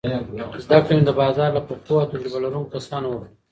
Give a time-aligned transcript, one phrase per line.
[0.63, 3.31] زده کړه مې د بازار له پخو او تجربه لرونکو کسانو وکړه.